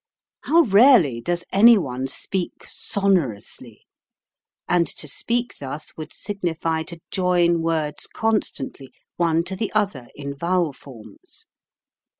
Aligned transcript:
How 0.45 0.61
rarely 0.61 1.21
does 1.21 1.43
any 1.51 1.77
one 1.77 2.07
speak 2.07 2.63
sonorously, 2.65 3.85
and 4.67 4.87
to 4.87 5.07
speak 5.07 5.59
thus 5.59 5.95
would 5.95 6.11
signify 6.11 6.81
to 6.85 7.01
join 7.11 7.61
words 7.61 8.07
constantly, 8.07 8.91
one 9.17 9.43
to 9.43 9.55
the 9.55 9.71
other 9.73 10.07
in 10.15 10.35
vowel 10.35 10.73
forms! 10.73 11.45